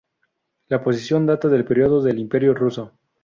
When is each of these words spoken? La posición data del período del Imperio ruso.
La 0.67 0.83
posición 0.83 1.27
data 1.27 1.47
del 1.47 1.63
período 1.63 2.01
del 2.01 2.17
Imperio 2.17 2.55
ruso. 2.55 2.91